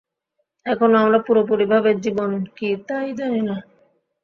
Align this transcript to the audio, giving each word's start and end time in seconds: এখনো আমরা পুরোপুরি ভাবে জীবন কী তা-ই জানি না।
এখনো 0.65 0.95
আমরা 0.97 1.19
পুরোপুরি 1.25 1.65
ভাবে 1.71 1.91
জীবন 2.03 2.29
কী 2.55 2.69
তা-ই 2.87 3.09
জানি 3.19 3.41
না। 3.47 3.55